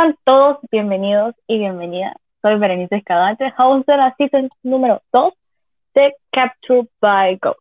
[0.00, 2.14] Sean todos bienvenidos y bienvenidas.
[2.40, 5.34] Soy Berenice Escadante, host de la season número 2
[5.94, 7.54] de Capture by Go.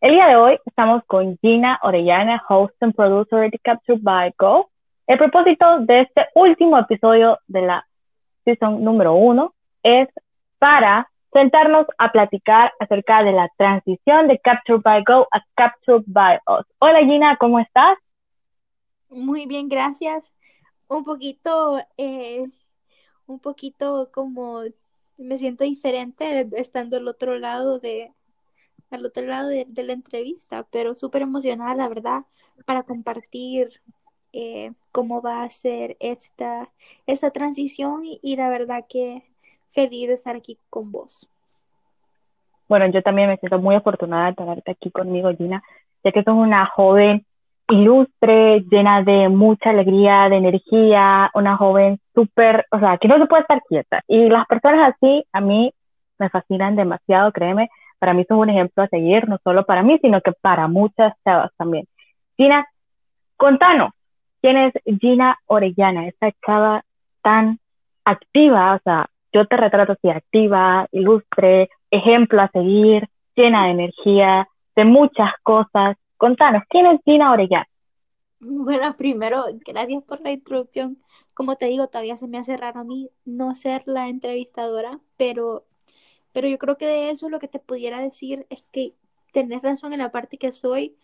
[0.00, 4.70] El día de hoy estamos con Gina Orellana, host and producer de Capture by Go.
[5.08, 7.84] El propósito de este último episodio de la
[8.44, 9.52] season número 1
[9.82, 10.08] es
[10.60, 16.38] para sentarnos a platicar acerca de la transición de Capture by Go a Capture by
[16.46, 16.64] Us.
[16.78, 17.98] Hola Gina, ¿cómo estás?
[19.08, 20.32] Muy bien, gracias.
[20.92, 22.46] Un poquito, eh,
[23.26, 24.62] un poquito como
[25.16, 28.12] me siento diferente estando al otro lado de,
[28.90, 32.24] al otro lado de, la entrevista, pero súper emocionada, la verdad,
[32.66, 33.80] para compartir
[34.34, 36.68] eh, cómo va a ser esta,
[37.06, 39.22] esta transición y la verdad que
[39.70, 41.26] feliz de estar aquí con vos.
[42.68, 45.62] Bueno, yo también me siento muy afortunada de tenerte aquí conmigo, Gina,
[46.04, 47.24] ya que sos una joven
[47.72, 53.26] ilustre, llena de mucha alegría, de energía, una joven súper, o sea, que no se
[53.26, 54.02] puede estar quieta.
[54.06, 55.72] Y las personas así a mí
[56.18, 59.98] me fascinan demasiado, créeme, para mí sos un ejemplo a seguir, no solo para mí,
[60.02, 61.86] sino que para muchas chavas también.
[62.36, 62.66] Gina,
[63.36, 63.92] contanos,
[64.42, 66.82] ¿quién es Gina Orellana, esta chava
[67.22, 67.58] tan
[68.04, 74.46] activa, o sea, yo te retrato así, activa, ilustre, ejemplo a seguir, llena de energía,
[74.76, 75.96] de muchas cosas.
[76.22, 77.66] Contanos, ¿quién es Gina Orellana?
[78.38, 81.02] Bueno, primero, gracias por la introducción.
[81.34, 85.64] Como te digo, todavía se me hace raro a mí no ser la entrevistadora, pero,
[86.32, 88.94] pero yo creo que de eso lo que te pudiera decir es que
[89.32, 90.94] tenés razón en la parte que soy,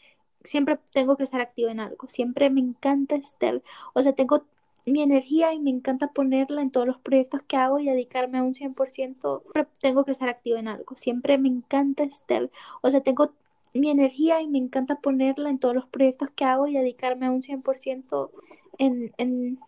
[0.44, 3.60] siempre tengo que estar activa en algo, siempre me encanta estar,
[3.94, 4.44] o sea, tengo
[4.86, 8.44] mi energía y me encanta ponerla en todos los proyectos que hago y dedicarme a
[8.44, 9.42] un 100%.
[9.80, 10.96] Tengo que estar activo en algo.
[10.96, 12.48] Siempre me encanta estar,
[12.82, 13.32] o sea, tengo
[13.78, 17.30] mi energía y me encanta ponerla en todos los proyectos que hago y dedicarme a
[17.30, 18.30] un 100%
[18.78, 19.58] en, en,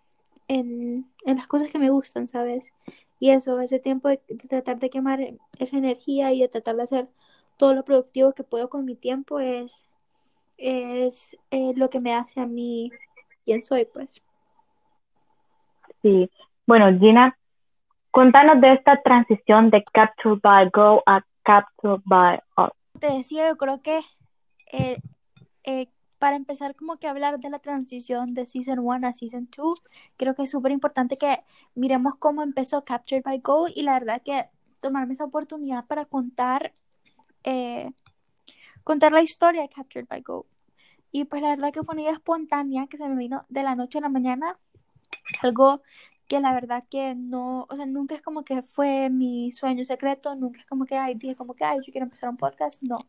[0.48, 2.72] en, en las cosas que me gustan, ¿sabes?
[3.18, 4.18] Y eso, ese tiempo de,
[4.48, 5.20] tratar de quemar
[5.58, 7.08] esa energía y de tratar de hacer
[7.56, 9.84] todo lo productivo que puedo con mi tiempo es,
[10.56, 12.90] es eh, lo que me hace a mí
[13.44, 14.22] quien soy, pues.
[16.02, 16.30] Sí,
[16.66, 17.36] bueno, Gina,
[18.10, 22.79] contanos de esta transición de Capture by Go a Capture by Us.
[23.00, 24.00] Te decía, yo creo que
[24.72, 24.98] eh,
[25.64, 25.88] eh,
[26.18, 29.82] para empezar como que hablar de la transición de Season 1 a Season 2,
[30.18, 31.42] creo que es súper importante que
[31.74, 34.50] miremos cómo empezó Capture by Go y la verdad que
[34.82, 36.72] tomarme esa oportunidad para contar,
[37.44, 37.90] eh,
[38.84, 40.46] contar la historia de Captured by Go.
[41.10, 43.74] Y pues la verdad que fue una idea espontánea que se me vino de la
[43.74, 44.58] noche a la mañana
[45.42, 45.82] algo
[46.30, 50.36] que la verdad que no, o sea, nunca es como que fue mi sueño secreto,
[50.36, 53.00] nunca es como que, ay, dije como que, ay, yo quiero empezar un podcast, no.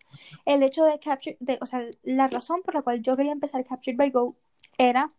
[0.43, 3.63] El hecho de Capture, de, o sea, la razón por la cual yo quería empezar
[3.63, 4.35] Captured by Go
[4.79, 5.13] era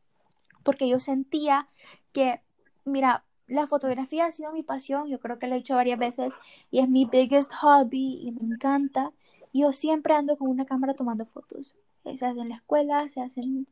[0.65, 1.69] porque yo sentía
[2.13, 2.43] que,
[2.85, 6.35] mira, la fotografía ha sido mi pasión, yo creo que lo he hecho varias veces
[6.73, 9.13] y es mi biggest hobby y me encanta.
[9.53, 11.77] Yo siempre ando con una cámara tomando fotos.
[12.03, 13.69] Se hacen en la escuela, se hacen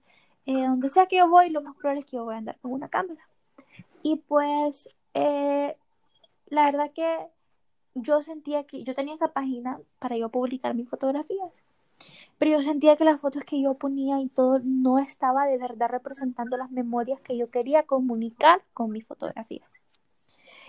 [0.47, 2.59] eh, donde sea que yo voy, lo más probable es que yo voy a andar
[2.61, 3.21] con una cámara.
[4.03, 5.77] Y pues, eh,
[6.47, 7.27] la verdad que
[7.95, 11.63] yo sentía que yo tenía esa página para yo publicar mis fotografías.
[12.39, 15.91] Pero yo sentía que las fotos que yo ponía y todo no estaba de verdad
[15.91, 19.69] representando las memorias que yo quería comunicar con mi fotografía.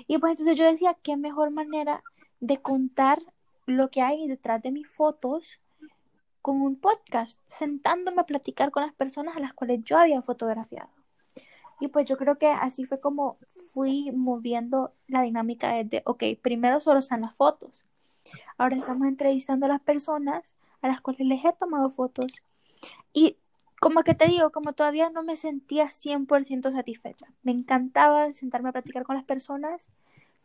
[0.07, 2.03] Y pues entonces yo decía, qué mejor manera
[2.39, 3.21] de contar
[3.65, 5.59] lo que hay detrás de mis fotos
[6.41, 10.89] con un podcast, sentándome a platicar con las personas a las cuales yo había fotografiado.
[11.81, 13.37] Y pues yo creo que así fue como
[13.73, 17.85] fui moviendo la dinámica de, ok, primero solo están las fotos.
[18.57, 22.43] Ahora estamos entrevistando a las personas a las cuales les he tomado fotos.
[23.13, 23.37] Y
[23.79, 27.33] como que te digo, como todavía no me sentía 100% satisfecha.
[27.41, 29.89] Me encantaba sentarme a platicar con las personas,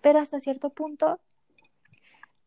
[0.01, 1.21] pero hasta cierto punto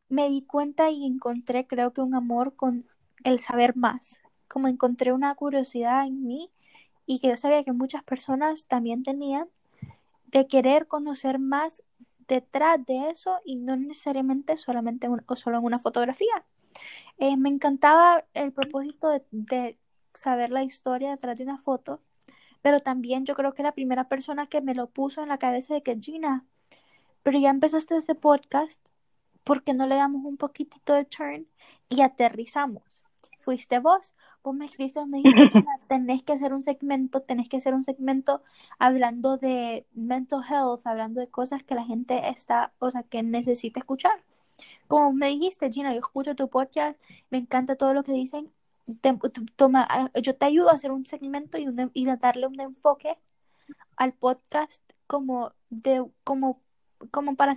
[0.07, 2.87] me di cuenta y encontré creo que un amor con
[3.23, 6.49] el saber más, como encontré una curiosidad en mí
[7.09, 9.49] y que yo sabía que muchas personas también tenían
[10.27, 11.81] de querer conocer más
[12.27, 16.45] detrás de eso y no necesariamente solamente o solo en una fotografía.
[17.17, 19.79] Eh, me encantaba el propósito de,
[20.13, 21.99] saber la historia detrás de una foto,
[22.61, 25.73] pero también yo creo que la primera persona que me lo puso en la cabeza
[25.73, 26.45] de que Gina,
[27.23, 28.79] pero ya empezaste este podcast,
[29.43, 31.47] ¿por qué no le damos un poquitito de turn
[31.89, 33.08] y aterrizamos?
[33.39, 34.13] Fuiste vos.
[34.43, 35.51] Vos me escribiste, me dijiste,
[35.87, 38.43] tenés que hacer un segmento, tenés que hacer un segmento
[38.77, 43.79] hablando de mental health, hablando de cosas que la gente está, o sea, que necesita
[43.79, 44.23] escuchar.
[44.87, 46.99] Como me dijiste, Gina, yo escucho tu podcast,
[47.29, 48.51] me encanta todo lo que dicen.
[49.55, 53.17] toma, ah, yo te ayudo a hacer un segmento y, y darle un enfoque
[53.97, 56.61] al podcast como de como
[57.11, 57.55] como para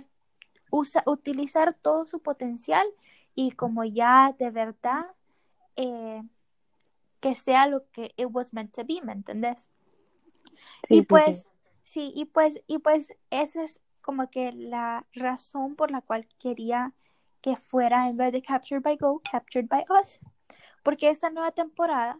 [0.71, 2.85] usa, utilizar todo su potencial
[3.35, 5.05] y como ya de verdad
[5.75, 6.23] eh,
[7.19, 9.69] que sea lo que it was meant to be, ¿me entendés?
[10.89, 11.49] y pues,
[11.83, 12.11] sí.
[12.15, 16.93] y pues, y pues esa es como que la razón por la cual quería
[17.41, 20.19] que fuera en vez de Captured by Go, Captured by Us.
[20.83, 22.19] Porque esta nueva temporada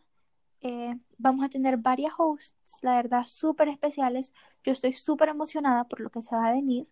[0.61, 4.33] eh, vamos a tener varias hosts, la verdad, súper especiales.
[4.63, 6.87] Yo estoy súper emocionada por lo que se va a venir.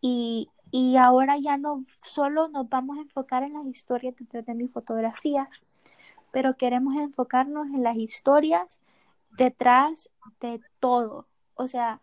[0.00, 4.54] Y, y ahora ya no solo nos vamos a enfocar en las historias detrás de
[4.54, 5.62] mis fotografías,
[6.32, 8.80] pero queremos enfocarnos en las historias
[9.36, 10.10] detrás
[10.40, 12.00] de todo, o sea,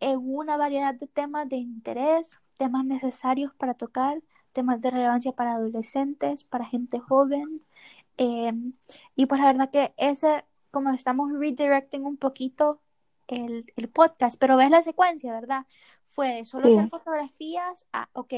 [0.00, 5.54] en una variedad de temas de interés, temas necesarios para tocar, temas de relevancia para
[5.54, 7.62] adolescentes, para gente joven.
[8.16, 8.72] Em,
[9.14, 12.80] y pues la verdad que ese, como estamos redirecting un poquito
[13.28, 15.66] el, el podcast, pero ves la secuencia, ¿verdad?
[16.04, 18.32] Fue de solo hacer fotografías a, ok,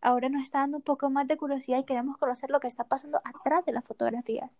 [0.00, 2.84] ahora nos está dando un poco más de curiosidad y queremos conocer lo que está
[2.84, 4.58] pasando atrás de las fotografías.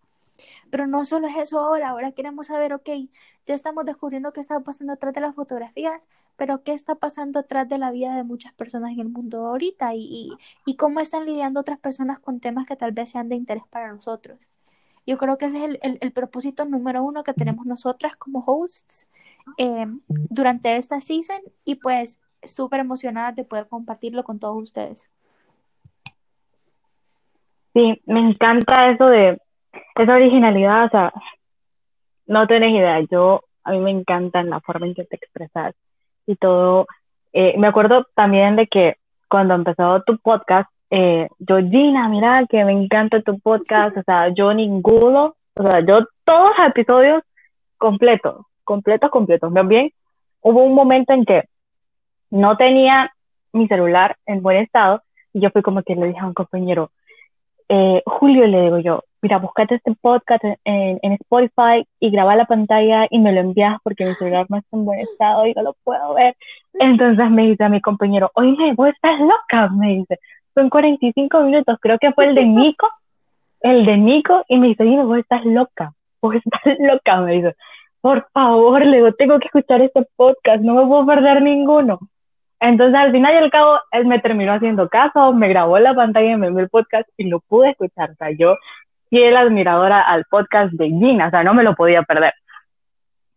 [0.71, 2.89] Pero no solo es eso ahora, ahora queremos saber, ok,
[3.47, 7.69] ya estamos descubriendo qué está pasando atrás de las fotografías, pero qué está pasando atrás
[7.69, 10.33] de la vida de muchas personas en el mundo ahorita y,
[10.67, 13.93] y, cómo están lidiando otras personas con temas que tal vez sean de interés para
[13.93, 14.39] nosotros.
[15.07, 19.07] Yo creo que ese es el, el, propósito número uno que tenemos nosotras como hosts
[19.59, 25.11] eh, durante esta season y pues súper emocionada de poder compartirlo con todos ustedes.
[27.75, 29.39] Sí, me encanta eso de
[29.97, 31.13] esa originalidad, o sea,
[32.27, 35.75] no tienes idea, yo, a mí me encanta la forma en que te expresas
[36.27, 36.87] y todo.
[37.33, 38.97] Eh, me acuerdo también de que
[39.29, 44.29] cuando empezó tu podcast, eh, yo, Gina, mira que me encanta tu podcast, o sea,
[44.29, 47.23] yo ninguno, o sea, yo todos los episodios
[47.79, 49.53] completos, completos, completos.
[49.67, 49.91] Bien,
[50.41, 51.45] hubo un momento en que
[52.31, 53.13] no tenía
[53.53, 56.91] mi celular en buen estado y yo fui como que le dije a un compañero,
[57.69, 62.45] eh, Julio, le digo yo, mira, búscate este podcast en, en, Spotify y graba la
[62.45, 65.63] pantalla y me lo envías porque mi celular no está en buen estado y no
[65.63, 66.37] lo puedo ver.
[66.75, 70.21] Entonces me dice a mi compañero, oye, vos estás loca, me dice,
[70.55, 72.87] son 45 minutos, creo que fue el de Nico,
[73.61, 77.57] el de Nico, y me dice, dime, vos estás loca, vos estás loca, me dice,
[78.03, 81.99] por favor, le digo, tengo que escuchar este podcast, no me puedo perder ninguno.
[82.61, 86.33] Entonces, al final y al cabo, él me terminó haciendo caso, me grabó la pantalla
[86.33, 88.11] y me envió el podcast y lo pude escuchar.
[88.11, 88.57] O sea, yo
[89.15, 92.33] fiel admiradora al podcast de Gina, o sea, no me lo podía perder.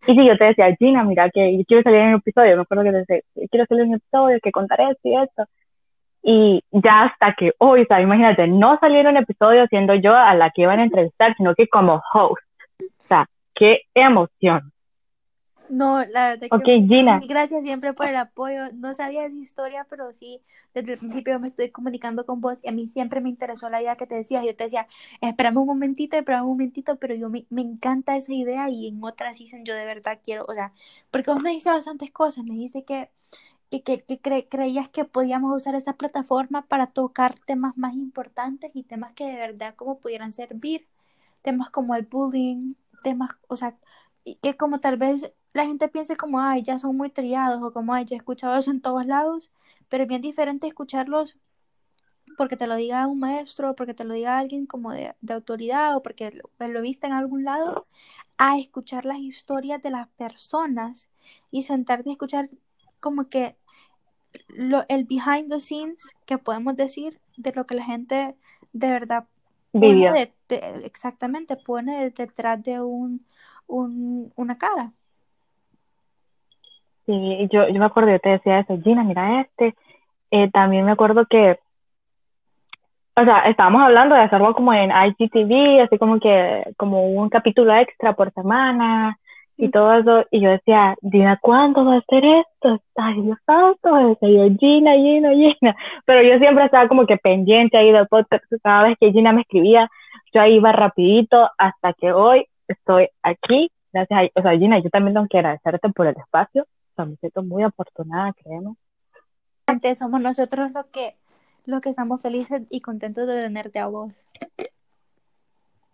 [0.08, 2.84] Y si yo te decía, Gina, mira, que quiero salir en un episodio, me acuerdo
[2.84, 3.20] que te decía,
[3.52, 5.44] quiero salir en un episodio, que contaré esto y esto.
[6.24, 10.50] Y ya hasta que hoy, o sea, imagínate, no salieron episodios siendo yo a la
[10.50, 12.42] que iban a entrevistar, sino que como host.
[12.82, 14.72] O sea, qué emoción.
[15.70, 17.20] No, la verdad que Gina.
[17.28, 18.72] gracias siempre por el apoyo.
[18.74, 20.42] No sabía esa historia, pero sí,
[20.74, 23.82] desde el principio me estoy comunicando con vos y a mí siempre me interesó la
[23.82, 24.46] idea que te decías.
[24.46, 24.88] Yo te decía,
[25.22, 29.04] espérame un momentito, espérame un momentito, pero yo me, me encanta esa idea y en
[29.04, 30.74] otras dicen yo de verdad quiero, o sea,
[31.12, 33.10] porque vos me dices bastantes cosas, me dice que
[33.70, 38.84] que, que, que creías que podíamos usar esa plataforma para tocar temas más importantes y
[38.84, 40.88] temas que de verdad como pudieran servir,
[41.42, 43.76] temas como el bullying, temas, o sea,
[44.42, 47.94] que como tal vez la gente piense como, ay, ya son muy triados o como,
[47.94, 49.52] ay, ya he escuchado eso en todos lados,
[49.90, 51.38] pero es bien diferente escucharlos
[52.38, 56.04] porque te lo diga un maestro, porque te lo diga alguien como de, autoridad o
[56.04, 57.88] porque lo, lo, viste en algún lado,
[58.38, 61.10] a escuchar las historias de las personas
[61.50, 62.50] y sentarte a escuchar
[63.00, 63.58] como que
[64.50, 68.36] lo, el behind the scenes que podemos decir de lo que la gente
[68.74, 69.28] de verdad
[69.72, 70.34] pone
[70.84, 73.26] exactamente pone detrás de un,
[73.68, 74.94] un, una cara.
[77.08, 79.76] Sí, yo, yo me acuerdo, yo te decía eso, Gina, mira este.
[80.32, 81.58] Eh, también me acuerdo que,
[83.16, 87.74] o sea, estábamos hablando de hacerlo como en IGTV, así como que, como un capítulo
[87.76, 89.18] extra por semana
[89.58, 90.26] y todo eso.
[90.32, 92.82] Y yo decía, Gina, ¿cuándo va a hacer esto?
[92.98, 95.76] Ay, Dios santo, y yo, Gina, Gina, Gina.
[96.06, 98.44] Pero yo siempre estaba como que pendiente ahí del podcast.
[98.64, 99.90] Cada vez que Gina me escribía,
[100.34, 103.72] yo ahí iba rapidito hasta que hoy estoy aquí.
[103.94, 106.66] Gracias a, o sea, Gina, yo también tengo que agradecerte por el espacio
[107.06, 108.78] me siento muy afortunada, creemos.
[109.98, 111.16] Somos nosotros los que,
[111.66, 114.26] los que estamos felices y contentos de tenerte a vos.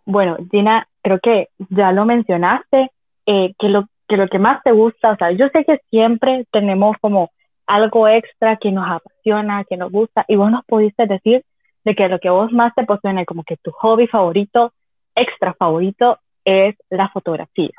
[0.06, 2.90] Bueno, Gina, creo que ya lo mencionaste,
[3.26, 6.46] eh, que, lo, que lo que más te gusta, o sea, yo sé que siempre
[6.52, 7.30] tenemos como
[7.66, 11.44] algo extra que nos apasiona, que nos gusta, y vos nos pudiste decir
[11.84, 14.72] de que lo que vos más te apasiona, como que tu hobby favorito,
[15.14, 17.72] extra favorito, es la fotografía.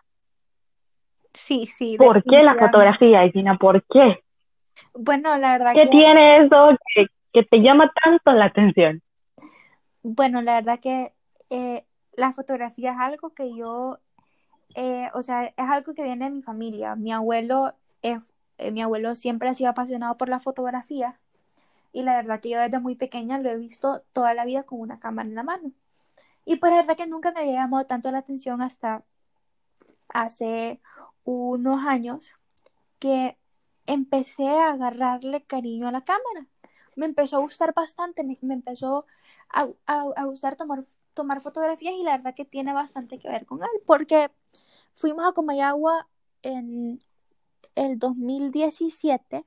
[1.35, 1.97] Sí, sí.
[1.97, 3.57] ¿Por qué la fotografía, Gina?
[3.57, 4.23] ¿Por qué?
[4.95, 9.01] Bueno, la verdad ¿Qué que, tiene eso que, que te llama tanto la atención?
[10.03, 11.13] bueno, la verdad que
[11.49, 13.99] eh, la fotografía es algo que yo,
[14.75, 16.95] eh, o sea, es algo que viene de mi familia.
[16.95, 21.19] Mi abuelo es, eh, mi abuelo siempre ha sido apasionado por la fotografía
[21.93, 24.81] y la verdad que yo desde muy pequeña lo he visto toda la vida con
[24.81, 25.71] una cámara en la mano.
[26.45, 29.03] Y pues la verdad que nunca me había llamado tanto la atención hasta
[30.09, 30.79] hace
[31.25, 32.33] unos años
[32.99, 33.37] que
[33.87, 36.47] empecé a agarrarle cariño a la cámara.
[36.95, 39.05] Me empezó a gustar bastante, me, empezó
[39.49, 43.45] a, a- a gustar tomar, tomar fotografías y la verdad que tiene bastante que ver
[43.45, 44.31] con él, porque
[44.95, 46.07] fuimos a Comayagua
[46.43, 47.01] en
[47.75, 49.45] el 2017,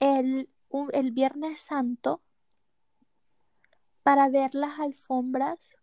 [0.00, 2.22] el, un- el Viernes Santo,
[4.02, 5.76] para ver las alfombras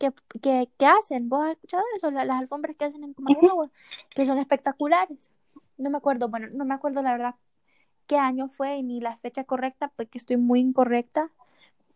[0.00, 1.28] que, que, que hacen.
[1.28, 2.10] ¿Vos has escuchado eso?
[2.10, 3.70] La- Las alfombras que hacen en Comayagua,
[4.10, 5.30] que son espectaculares.
[5.78, 7.36] No me acuerdo, bueno, no me acuerdo la verdad
[8.08, 11.30] qué año fue ni la fecha correcta, porque estoy muy incorrecta,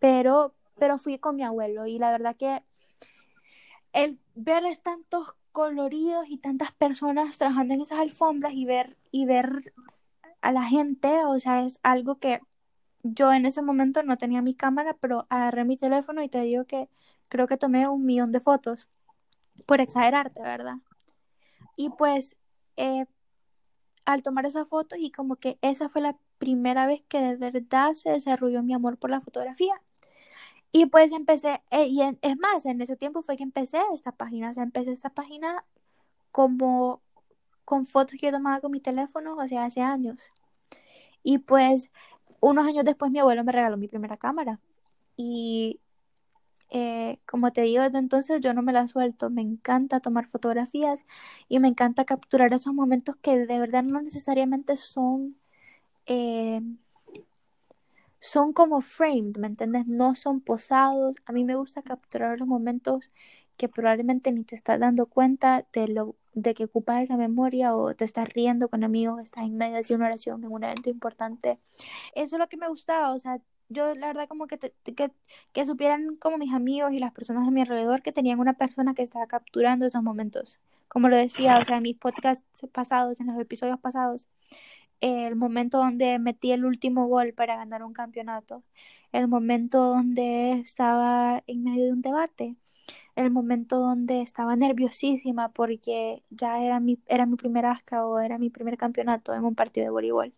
[0.01, 2.63] pero, pero fui con mi abuelo y la verdad que
[3.93, 9.73] el ver tantos coloridos y tantas personas trabajando en esas alfombras y ver, y ver
[10.43, 12.41] a la gente, o sea, es algo que
[13.05, 16.67] yo en ese momento no tenía mi cámara, pero agarré mi teléfono y te digo
[16.67, 16.91] que
[17.29, 18.91] creo que tomé un millón de fotos,
[19.67, 20.77] por exagerarte, ¿verdad?
[21.77, 22.37] Y pues
[22.77, 23.07] eh,
[24.05, 27.95] al tomar esas fotos y como que esa fue la primera vez que de verdad
[27.95, 29.75] se desarrolló mi amor por la fotografía.
[30.73, 34.13] Y pues empecé, eh, y en- es más, en ese tiempo fue que empecé esta
[34.13, 35.65] página, o sea, empecé esta página
[36.33, 37.03] como
[37.67, 40.19] con fotos que yo tomaba con mi teléfono, o sea, hace años.
[41.23, 41.91] Y pues
[42.45, 44.61] unos años después mi abuelo me regaló mi primera cámara.
[45.17, 45.81] Y
[46.71, 49.31] eh, como te digo, desde entonces yo no me la suelto.
[49.31, 51.07] Me encanta tomar fotografías
[51.49, 55.37] y me encanta capturar esos momentos que de verdad no necesariamente son,
[56.07, 56.61] eh,
[58.21, 59.87] son como framed, ¿me entiendes?
[59.87, 61.17] No son posados.
[61.27, 63.11] A mí me gusta capturar los momentos
[63.57, 67.95] que probablemente ni te estás dando cuenta de lo de que ocupas esa memoria o
[67.95, 71.59] te estás riendo con amigos, estás en medio de una oración, en un evento importante.
[72.15, 75.11] Eso es lo que me gustaba, o sea, yo la verdad como que, te- que,
[75.53, 78.95] que supieran como mis amigos y las personas a mi alrededor que tenían una persona
[78.95, 80.59] que estaba capturando esos momentos.
[80.89, 84.29] Como lo decía, o sea, en mis podcasts pasados, en los episodios pasados,
[85.01, 88.63] el momento donde metí el último gol para ganar un campeonato,
[89.13, 92.57] el momento donde estaba en medio de un debate,
[93.17, 98.39] el momento donde estaba nerviosísima porque ya era mi, era mi primer asca o era
[98.39, 100.35] mi primer campeonato en un partido de voleibol.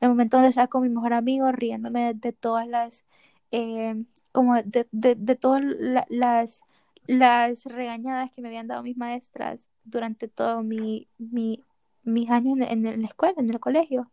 [0.00, 3.04] El momento donde estaba con mi mejor amigo riéndome de, de todas las,
[3.52, 6.62] eh, como de, de, de todas la- las,
[7.06, 11.64] las regañadas que me habían dado mis maestras durante todo mi, mi,
[12.04, 14.10] mis años en, en la escuela, en el colegio.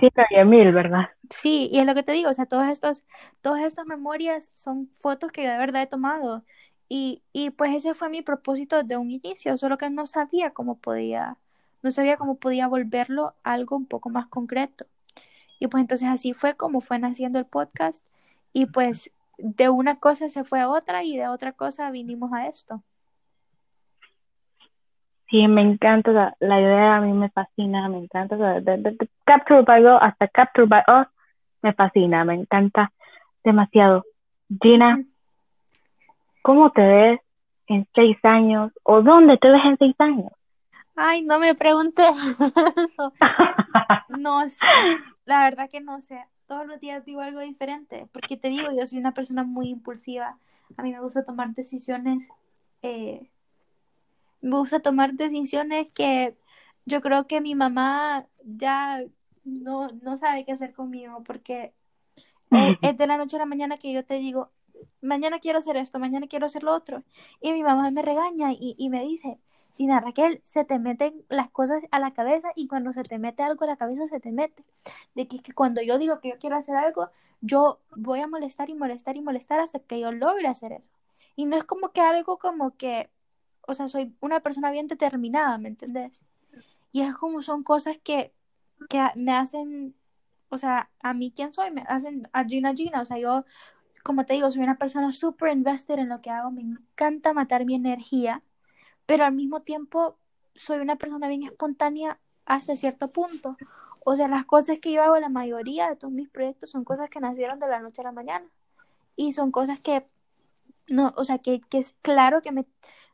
[0.00, 1.10] Sí, había mil, ¿verdad?
[1.30, 3.04] Sí, y es lo que te digo, o sea, todas estos,
[3.40, 6.44] todas estas memorias son fotos que de verdad he tomado.
[6.88, 10.76] Y, y pues ese fue mi propósito de un inicio, solo que no sabía cómo
[10.78, 11.36] podía,
[11.82, 14.86] no sabía cómo podía volverlo algo un poco más concreto.
[15.60, 18.04] Y pues entonces así fue como fue naciendo el podcast.
[18.52, 22.48] Y pues de una cosa se fue a otra y de otra cosa vinimos a
[22.48, 22.82] esto.
[25.30, 28.36] Sí, me encanta la, la idea, a mí me fascina, me encanta.
[28.36, 31.08] de, de- de Capture by Go hasta Capture by Us,
[31.62, 32.92] me fascina, me encanta
[33.44, 34.04] demasiado.
[34.62, 35.04] Gina,
[36.46, 37.20] ¿cómo te ves
[37.66, 38.70] en seis años?
[38.84, 40.30] ¿O dónde te ves en seis años?
[40.94, 42.06] Ay, no me preguntes
[42.76, 43.12] eso.
[44.16, 44.64] No sé,
[45.24, 46.24] la verdad que no sé.
[46.46, 50.38] Todos los días digo algo diferente, porque te digo, yo soy una persona muy impulsiva.
[50.76, 52.28] A mí me gusta tomar decisiones,
[52.82, 53.28] eh,
[54.40, 56.36] me gusta tomar decisiones que
[56.84, 59.02] yo creo que mi mamá ya
[59.44, 61.72] no, no sabe qué hacer conmigo, porque
[62.52, 64.50] eh, es de la noche a la mañana que yo te digo,
[65.00, 67.02] mañana quiero hacer esto, mañana quiero hacer lo otro.
[67.40, 69.38] Y mi mamá me regaña y, y me dice,
[69.76, 73.42] Gina Raquel, se te meten las cosas a la cabeza y cuando se te mete
[73.42, 74.64] algo a la cabeza se te mete.
[75.14, 77.10] De que, que cuando yo digo que yo quiero hacer algo,
[77.42, 80.90] yo voy a molestar y molestar y molestar hasta que yo logre hacer eso.
[81.36, 83.10] Y no es como que algo como que,
[83.62, 86.22] o sea, soy una persona bien determinada, ¿me entendés?
[86.92, 88.32] Y es como son cosas que,
[88.88, 89.94] que me hacen,
[90.48, 93.44] o sea, a mí quién soy, me hacen a Gina Gina, o sea, yo,
[94.06, 97.64] como te digo, soy una persona súper invested en lo que hago, me encanta matar
[97.64, 98.40] mi energía,
[99.04, 100.16] pero al mismo tiempo
[100.54, 103.56] soy una persona bien espontánea hasta cierto punto.
[104.04, 107.10] O sea, las cosas que yo hago, la mayoría de todos mis proyectos son cosas
[107.10, 108.46] que nacieron de la noche a la mañana.
[109.16, 110.06] Y son cosas que,
[110.86, 112.64] no, o sea, que, que es claro que me,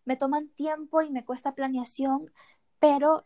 [0.05, 2.31] me toman tiempo y me cuesta planeación,
[2.81, 3.25] pero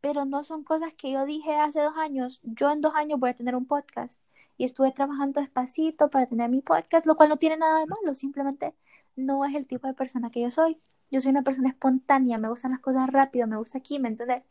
[0.00, 3.30] pero no son cosas que yo dije hace dos años, yo en dos años voy
[3.30, 4.20] a tener un podcast.
[4.56, 8.14] Y estuve trabajando despacito para tener mi podcast, lo cual no tiene nada de malo,
[8.14, 8.74] simplemente
[9.16, 10.78] no es el tipo de persona que yo soy.
[11.10, 14.44] Yo soy una persona espontánea, me gustan las cosas rápido, me gusta aquí, ¿me entiendes?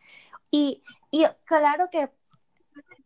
[0.52, 2.12] Y, y claro que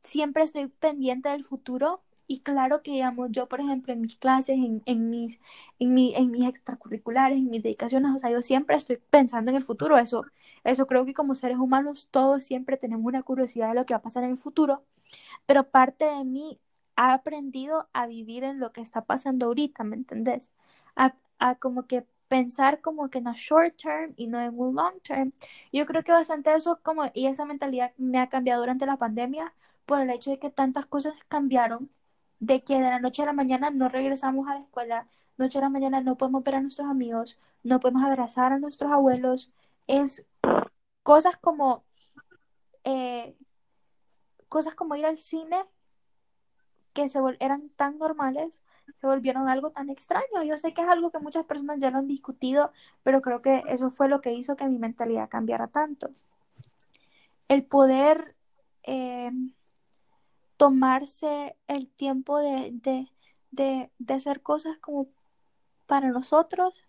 [0.04, 4.56] siempre estoy pendiente del futuro, y claro que, digamos, yo, por ejemplo, en mis clases,
[4.58, 5.40] en, en, mis,
[5.80, 9.58] en, mi, en mis extracurriculares, en mis dedicaciones, o sea, yo siempre estoy pensando en
[9.58, 9.98] el futuro.
[9.98, 10.26] Eso,
[10.64, 14.00] eso creo que como seres humanos todos siempre tenemos una curiosidad de lo que va
[14.00, 14.84] a pasar en el futuro.
[15.46, 16.60] Pero parte de mí
[16.96, 20.52] ha aprendido a vivir en lo que está pasando ahorita, ¿me entendés?
[20.96, 25.00] A, a como que pensar como que en short term y no en un long
[25.02, 25.34] term.
[25.72, 29.54] Yo creo que bastante eso como y esa mentalidad me ha cambiado durante la pandemia
[29.86, 31.90] por el hecho de que tantas cosas cambiaron
[32.40, 35.62] de que de la noche a la mañana no regresamos a la escuela, noche a
[35.62, 39.52] la mañana no podemos ver a nuestros amigos, no podemos abrazar a nuestros abuelos,
[39.88, 40.26] es
[41.04, 41.84] cosas como
[42.84, 43.36] eh,
[44.50, 45.58] cosas como ir al cine
[46.96, 48.62] que se eran tan normales
[49.00, 50.44] se volvieron algo tan extraño.
[50.44, 52.72] Yo sé que es algo que muchas personas ya lo han discutido,
[53.04, 56.10] pero creo que eso fue lo que hizo que mi mentalidad cambiara tanto.
[57.48, 58.36] El poder
[58.84, 59.32] eh,
[60.58, 63.08] tomarse el tiempo de, de,
[63.52, 65.08] de, de, hacer cosas como
[65.88, 66.86] para nosotros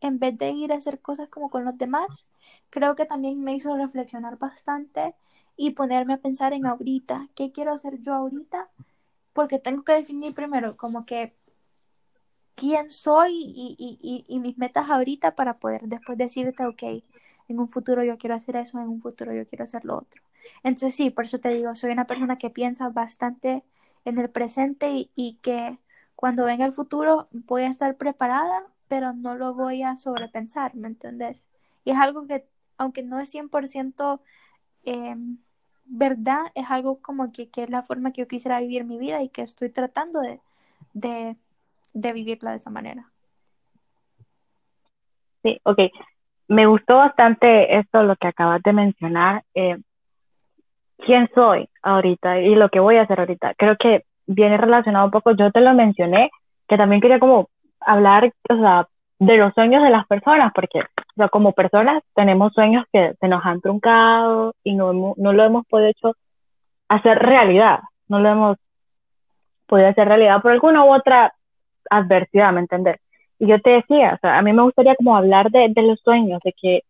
[0.00, 2.26] en vez de ir a hacer cosas como con los demás,
[2.70, 5.14] creo que también me hizo reflexionar bastante
[5.56, 8.68] y ponerme a pensar en ahorita, ¿qué quiero hacer yo ahorita?
[9.32, 11.34] Porque tengo que definir primero como que
[12.54, 16.82] quién soy y, y, y, mis metas ahorita para poder después decirte, ok,
[17.48, 20.22] en un futuro yo quiero hacer eso, en un futuro yo quiero hacer lo otro.
[20.62, 23.64] Entonces sí, por eso te digo, soy una persona que piensa bastante
[24.04, 25.78] en el presente y, que
[26.16, 30.88] cuando venga el futuro voy a estar preparada, pero no lo voy a sobrepensar, ¿me
[30.88, 31.46] entendés?
[31.84, 32.46] Y es algo que,
[32.78, 34.20] aunque no es 100%
[34.84, 35.16] eh,
[35.84, 39.22] verdad, es algo como que, que, es la forma que yo quisiera vivir mi vida
[39.22, 40.40] y que estoy tratando de,
[40.92, 41.36] de,
[41.94, 43.10] de vivirla de esa manera.
[45.42, 45.78] Sí, ok.
[46.48, 49.42] Me gustó bastante esto, lo que acabas de mencionar.
[49.54, 49.78] Eh,
[50.98, 53.54] quién soy ahorita y lo que voy a hacer ahorita.
[53.54, 56.30] Creo que viene relacionado un poco, yo te lo mencioné,
[56.68, 57.48] que también quería como
[57.80, 62.52] hablar, o sea, de los sueños de las personas, porque, o sea, como personas tenemos
[62.54, 66.16] sueños que se nos han truncado y no, no lo hemos podido hecho
[66.88, 68.58] hacer realidad, no lo hemos
[69.66, 71.34] podido hacer realidad por alguna u otra
[71.90, 73.00] adversidad, ¿me entiendes?
[73.38, 76.00] Y yo te decía, o sea, a mí me gustaría como hablar de, de los
[76.00, 76.82] sueños, de que,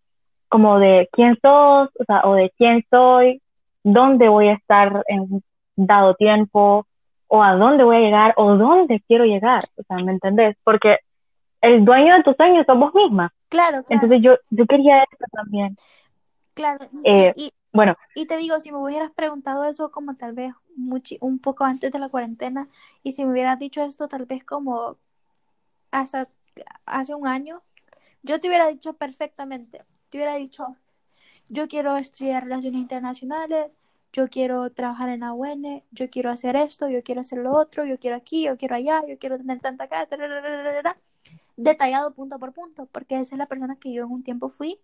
[0.48, 3.40] como de quién sos, o sea, o de quién soy,
[3.82, 5.42] dónde voy a estar en
[5.76, 6.86] dado tiempo,
[7.26, 10.56] o a dónde voy a llegar, o dónde quiero llegar, o sea, ¿me entendés?
[10.62, 10.98] Porque
[11.62, 13.32] el dueño de tus sueños sos vos misma.
[13.48, 15.76] Claro, Entonces yo, yo quería eso también.
[16.54, 16.88] Claro.
[17.04, 17.96] Eh, y, bueno.
[18.14, 20.52] Y te digo, si me hubieras preguntado eso como tal vez
[21.20, 22.68] un poco antes de la cuarentena,
[23.02, 24.98] y si me hubieras dicho esto tal vez como
[25.90, 26.28] hasta
[26.84, 27.62] hace un año,
[28.22, 30.76] yo te hubiera dicho perfectamente, te hubiera dicho,
[31.48, 33.72] yo quiero estudiar relaciones internacionales,
[34.12, 37.84] yo quiero trabajar en la UN, yo quiero hacer esto, yo quiero hacer lo otro,
[37.84, 40.16] yo quiero aquí, yo quiero allá, yo quiero tener tanta casa,
[41.56, 44.80] detallado punto por punto, porque esa es la persona que yo en un tiempo fui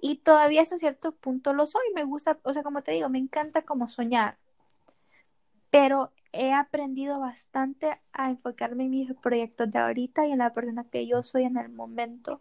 [0.00, 3.18] y todavía hasta cierto punto lo soy, me gusta, o sea, como te digo, me
[3.18, 4.38] encanta como soñar,
[5.70, 10.84] pero he aprendido bastante a enfocarme en mis proyectos de ahorita y en la persona
[10.84, 12.40] que yo soy en el momento.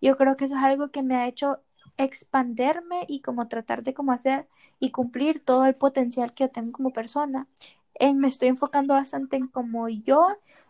[0.00, 1.60] Yo creo que eso es algo que me ha hecho
[1.96, 4.46] expanderme y como tratar de como hacer
[4.78, 7.48] y cumplir todo el potencial que yo tengo como persona.
[7.94, 10.28] En, me estoy enfocando bastante en como yo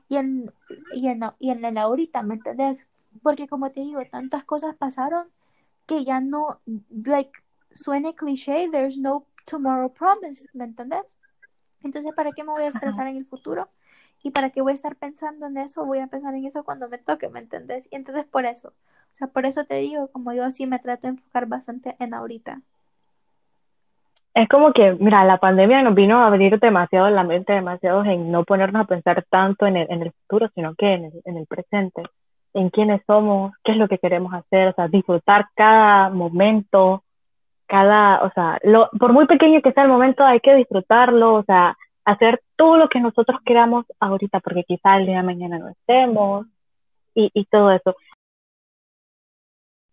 [0.09, 0.53] y en,
[0.93, 2.87] y en, y en el ahorita, ¿me entiendes?
[3.23, 5.29] Porque como te digo, tantas cosas pasaron
[5.87, 7.33] que ya no, like,
[7.75, 11.05] suene cliché, there's no tomorrow promise, ¿me entiendes?
[11.83, 13.69] Entonces, ¿para qué me voy a estresar en el futuro?
[14.23, 15.85] ¿Y para qué voy a estar pensando en eso?
[15.85, 17.89] Voy a pensar en eso cuando me toque, ¿me entendés?
[17.91, 21.07] Y entonces por eso, o sea, por eso te digo, como yo sí me trato
[21.07, 22.63] de enfocar bastante en ahorita.
[24.35, 28.31] Es como que, mira, la pandemia nos vino a abrir demasiado la mente, demasiado en
[28.31, 31.37] no ponernos a pensar tanto en el, en el futuro, sino que en el, en
[31.39, 32.03] el presente,
[32.55, 37.03] en quiénes somos, qué es lo que queremos hacer, o sea, disfrutar cada momento,
[37.67, 41.43] cada, o sea, lo, por muy pequeño que sea el momento, hay que disfrutarlo, o
[41.43, 45.69] sea, hacer todo lo que nosotros queramos ahorita, porque quizá el día de mañana no
[45.69, 46.47] estemos,
[47.15, 47.97] y, y todo eso.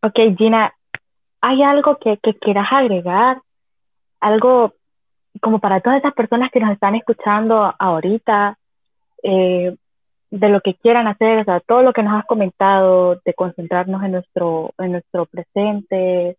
[0.01, 0.73] Ok, Gina,
[1.41, 3.41] ¿hay algo que, que quieras agregar?
[4.25, 4.73] Algo
[5.39, 8.57] como para todas esas personas que nos están escuchando ahorita,
[9.21, 9.75] eh,
[10.31, 14.03] de lo que quieran hacer, o sea, todo lo que nos has comentado, de concentrarnos
[14.03, 16.37] en nuestro, en nuestro presente,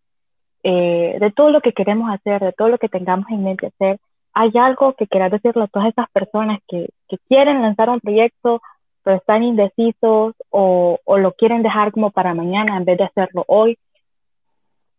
[0.63, 3.99] eh, de todo lo que queremos hacer, de todo lo que tengamos en mente hacer,
[4.33, 8.61] ¿hay algo que quieras decirle a todas esas personas que, que quieren lanzar un proyecto,
[9.03, 13.45] pero están indecisos o, o, lo quieren dejar como para mañana en vez de hacerlo
[13.47, 13.77] hoy?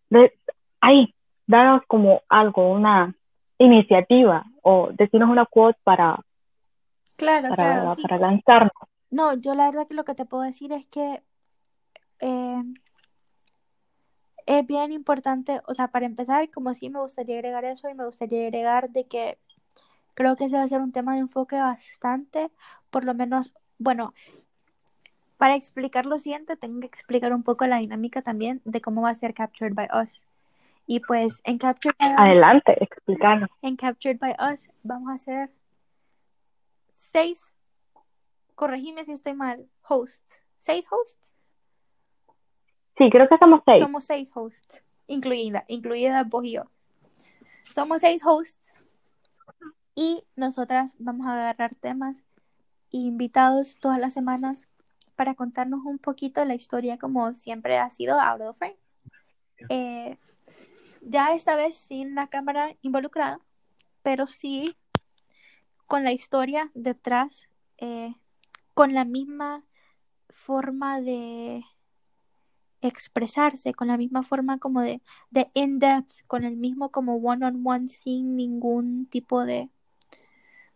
[0.09, 0.33] De,
[1.49, 3.15] danos como algo, una
[3.59, 6.21] iniciativa o decirnos una quote para,
[7.17, 8.03] claro, para, claro, sí.
[8.03, 8.73] para lanzarnos.
[9.11, 11.23] No, yo la verdad que lo que te puedo decir es que
[12.21, 12.63] eh,
[14.47, 18.05] es bien importante, o sea, para empezar, como sí me gustaría agregar eso y me
[18.05, 19.39] gustaría agregar de que
[20.15, 22.51] creo que ese va a ser un tema de enfoque bastante,
[22.91, 24.13] por lo menos, bueno,
[25.39, 29.11] para explicar lo siguiente, tengo que explicar un poco la dinámica también de cómo va
[29.11, 30.28] a ser Captured by Us.
[30.90, 33.51] Y pues en Captured by Us, Adelante, explícanos.
[33.61, 35.51] en Captured by Us vamos a hacer
[36.90, 37.55] seis,
[38.55, 40.42] corregime si estoy mal, hosts.
[40.59, 41.31] ¿Seis hosts?
[42.96, 43.81] Sí, creo que somos seis.
[43.81, 46.62] Somos seis hosts, incluida, incluida vos y yo.
[47.70, 48.72] Somos seis hosts
[49.94, 52.24] y nosotras vamos a agarrar temas
[52.92, 54.66] e invitados todas las semanas
[55.16, 58.79] para contarnos un poquito la historia como siempre ha sido out of frame.
[59.68, 60.16] Eh,
[61.09, 63.40] ya esta vez sin la cámara involucrada,
[64.03, 64.77] pero sí
[65.87, 68.14] con la historia detrás, eh,
[68.75, 69.64] con la misma
[70.29, 71.64] forma de
[72.81, 78.37] expresarse, con la misma forma como de, de in-depth, con el mismo como one-on-one sin
[78.37, 79.71] ningún tipo de,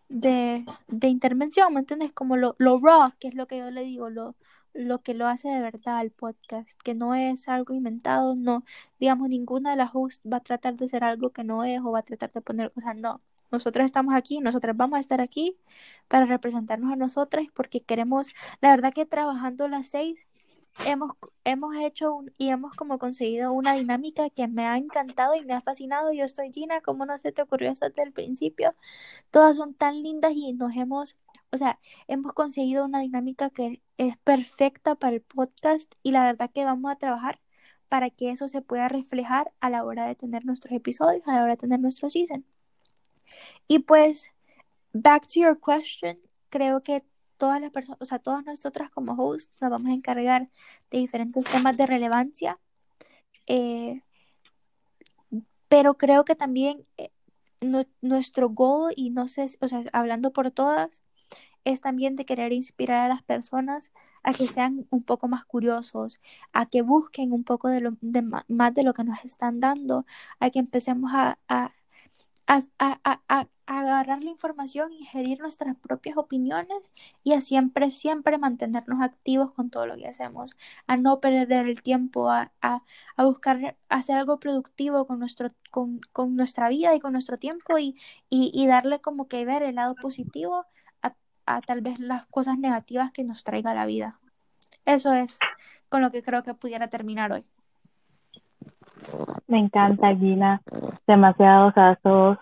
[0.09, 2.13] de, de intervención, ¿me entiendes?
[2.13, 4.35] Como lo, lo raw, que es lo que yo le digo, lo,
[4.75, 8.65] lo que lo hace de verdad el podcast, que no es algo inventado, no,
[8.99, 11.93] digamos, ninguna de las hosts va a tratar de ser algo que no es o
[11.93, 13.23] va a tratar de poner, sea, no.
[13.51, 15.59] Nosotras estamos aquí, nosotras vamos a estar aquí
[16.09, 18.29] para representarnos a nosotras porque queremos,
[18.63, 20.27] la verdad que trabajando las seis
[20.87, 21.13] hemos,
[21.45, 25.61] hemos hecho y hemos como conseguido una dinámica que me ha encantado y me ha
[25.61, 26.13] fascinado.
[26.13, 28.75] Yo estoy Gina, como no se te ocurrió eso desde el principio?
[29.31, 31.17] Todas son tan lindas y nos hemos,
[31.51, 36.51] o sea, hemos conseguido una dinámica que es perfecta para el podcast y la verdad
[36.53, 37.41] que vamos a trabajar
[37.89, 41.43] para que eso se pueda reflejar a la hora de tener nuestros episodios, a la
[41.43, 42.47] hora de tener nuestro season.
[43.69, 44.31] Y pues,
[44.93, 47.05] back to your question, creo que
[47.43, 50.49] todas las personas, o sea, todas nosotras como hosts nos vamos a encargar
[50.93, 52.61] de diferentes temas de relevancia.
[53.49, 54.01] Eh,
[55.69, 57.11] pero creo que también eh,
[58.01, 61.03] nuestro goal, y no sé, o sea, hablando por todas,
[61.65, 63.91] es también de querer inspirar a las personas
[64.23, 66.21] a que sean un poco más curiosos,
[66.53, 70.07] a que busquen un poco de, lo, de más de lo que nos están dando,
[70.39, 71.39] a que empecemos a
[72.79, 76.91] a, a, a, agarrar la información, ingerir nuestras propias opiniones
[77.25, 81.83] y a siempre, siempre mantenernos activos con todo lo que hacemos, a no perder el
[81.83, 82.51] tiempo, a,
[83.17, 87.97] buscar hacer algo productivo con, nuestro, con, con, nuestra vida y con nuestro tiempo y,
[88.29, 90.67] y, y, darle como que ver el lado positivo
[91.45, 94.21] a tal vez las cosas negativas que nos traiga la vida.
[94.85, 95.39] Eso es
[95.89, 97.45] con lo que creo que pudiera terminar hoy.
[99.47, 100.61] Me encanta, Gina.
[101.07, 102.39] Demasiados asos.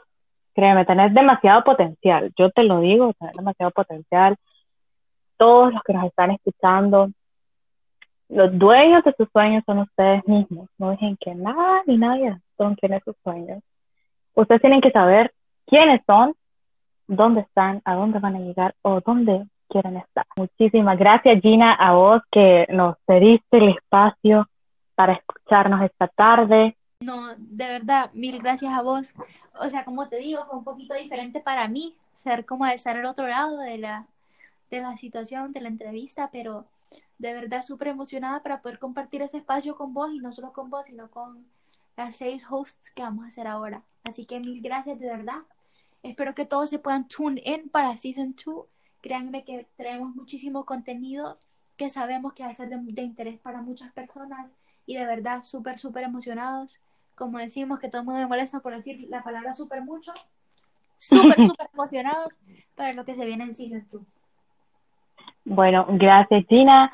[0.55, 2.33] Créeme, tenés demasiado potencial.
[2.37, 4.37] Yo te lo digo, tenés demasiado potencial.
[5.37, 7.11] Todos los que nos están escuchando,
[8.29, 10.69] los dueños de sus sueños son ustedes mismos.
[10.79, 13.63] No dejen que nada ni nadie son quienes sus sueños.
[14.35, 15.33] Ustedes tienen que saber
[15.67, 16.35] quiénes son,
[17.07, 20.27] dónde están, a dónde van a llegar o dónde quieren estar.
[20.37, 24.47] Muchísimas gracias, Gina, a vos que nos pediste el espacio
[25.01, 26.77] para escucharnos esta tarde.
[27.01, 29.15] No, de verdad, mil gracias a vos.
[29.59, 32.99] O sea, como te digo, fue un poquito diferente para mí ser como de estar
[32.99, 34.07] al otro lado de la,
[34.71, 36.67] de la situación, de la entrevista, pero
[37.17, 40.69] de verdad súper emocionada para poder compartir ese espacio con vos y no solo con
[40.69, 41.47] vos, sino con
[41.97, 43.81] las seis hosts que vamos a hacer ahora.
[44.05, 45.39] Así que mil gracias de verdad.
[46.03, 48.67] Espero que todos se puedan tune in para Season 2.
[49.01, 51.39] Créanme que tenemos muchísimo contenido
[51.79, 54.51] que sabemos que va a ser de, de interés para muchas personas
[54.87, 56.81] y de verdad súper, súper emocionados.
[57.15, 60.13] Como decimos que todo el mundo me molesta por decir la palabra súper mucho.
[60.97, 62.33] Súper, súper emocionados
[62.75, 64.03] para lo que se viene en Season 2.
[65.45, 66.89] Bueno, gracias Gina.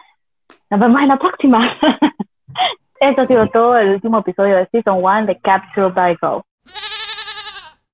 [0.71, 1.79] Nos vemos en la próxima.
[3.01, 6.45] Esto ha sido todo el último episodio de Season 1 de Capture by Go.